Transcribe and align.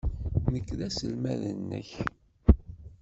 Nekk 0.53 0.69
d 0.79 0.79
aselmad-nnek. 0.87 1.89